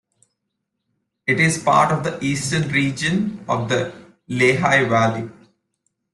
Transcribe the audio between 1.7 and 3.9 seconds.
of the eastern region of